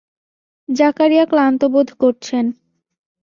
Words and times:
জাকারিয়া 0.69 1.25
ক্লান্ত 1.25 1.61
বোধ 1.73 1.89
করছেন। 1.93 2.45